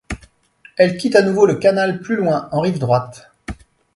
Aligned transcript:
Elle 0.77 0.97
quitte 0.97 1.15
à 1.15 1.21
nouveau 1.21 1.45
le 1.45 1.57
canal 1.57 1.99
plus 1.99 2.15
loin 2.15 2.49
en 2.51 2.61
rive 2.61 2.79
droite. 2.79 3.31